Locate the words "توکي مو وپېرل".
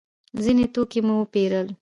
0.73-1.67